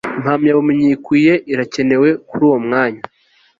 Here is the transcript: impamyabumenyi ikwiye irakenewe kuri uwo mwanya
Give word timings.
impamyabumenyi 0.17 0.87
ikwiye 0.95 1.33
irakenewe 1.51 2.09
kuri 2.27 2.43
uwo 2.47 2.57
mwanya 2.65 3.01